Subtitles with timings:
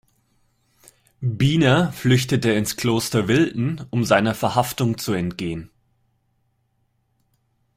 [1.19, 5.69] Biener flüchtete ins Kloster Wilten, um seiner Verhaftung zu entgehen.